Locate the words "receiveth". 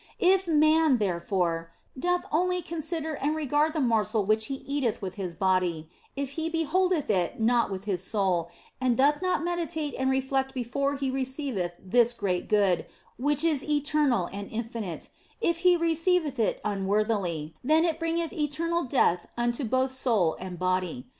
11.11-11.73, 15.77-16.39